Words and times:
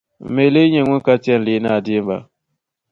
M 0.23 0.25
mi 0.35 0.43
lee 0.53 0.71
nyɛ 0.71 0.81
ŋuni 0.87 1.03
ka 1.05 1.13
n 1.15 1.19
ti 1.23 1.29
yɛn 1.31 1.43
leei 1.45 1.61
naa 1.63 1.79
deemba? 1.85 2.17